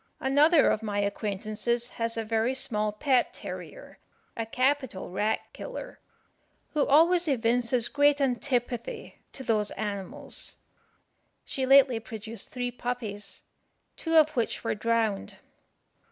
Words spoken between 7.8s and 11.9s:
great antipathy to those animals. She